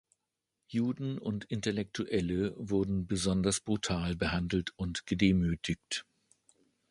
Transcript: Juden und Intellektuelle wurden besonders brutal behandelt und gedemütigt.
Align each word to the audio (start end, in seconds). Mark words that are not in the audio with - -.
Juden 0.65 1.19
und 1.19 1.43
Intellektuelle 1.45 2.55
wurden 2.57 3.05
besonders 3.05 3.59
brutal 3.59 4.15
behandelt 4.15 4.71
und 4.75 5.05
gedemütigt. 5.05 6.05